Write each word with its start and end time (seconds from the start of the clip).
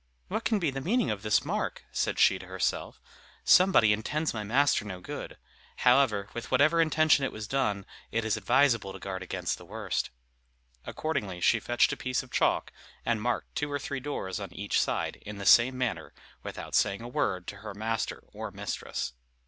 "What 0.29 0.45
can 0.45 0.57
be 0.57 0.71
the 0.71 0.81
meaning 0.81 1.11
of 1.11 1.21
this 1.21 1.45
mark?" 1.45 1.85
said 1.91 2.17
she 2.17 2.39
to 2.39 2.47
herself; 2.47 2.99
"somebody 3.43 3.93
intends 3.93 4.33
my 4.33 4.43
master 4.43 4.83
no 4.83 4.99
good: 4.99 5.37
however, 5.75 6.27
with 6.33 6.49
whatever 6.49 6.81
intention 6.81 7.23
it 7.23 7.31
was 7.31 7.47
done, 7.47 7.85
it 8.09 8.25
is 8.25 8.35
advisable 8.35 8.93
to 8.93 8.99
guard 8.99 9.21
against 9.21 9.59
the 9.59 9.63
worst." 9.65 10.09
Accordingly, 10.85 11.39
she 11.39 11.59
fetched 11.59 11.93
a 11.93 11.97
piece 11.97 12.23
of 12.23 12.31
chalk, 12.31 12.71
and 13.05 13.21
marked 13.21 13.53
two 13.53 13.71
or 13.71 13.77
three 13.77 13.99
doors 13.99 14.39
on 14.39 14.51
each 14.55 14.81
side, 14.81 15.17
in 15.17 15.37
the 15.37 15.45
same 15.45 15.77
manner, 15.77 16.13
without 16.41 16.73
saying 16.73 17.03
a 17.03 17.07
word 17.07 17.45
to 17.45 17.57
her 17.57 17.75
master 17.75 18.23
or 18.33 18.49
mistress. 18.49 19.13